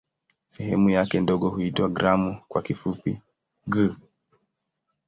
[0.47, 3.21] Sehemu yake ndogo huitwa "gramu" kwa kifupi
[3.69, 3.89] "g".